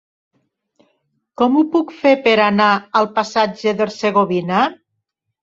[1.41, 4.65] Com ho puc fer per anar al passatge d'Hercegovina?